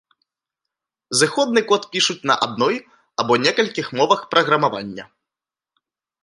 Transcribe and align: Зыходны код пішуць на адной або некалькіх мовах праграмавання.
Зыходны 1.19 1.61
код 1.71 1.83
пішуць 1.95 2.17
на 2.31 2.37
адной 2.45 2.75
або 3.25 3.33
некалькіх 3.45 3.93
мовах 4.01 4.25
праграмавання. 4.33 5.05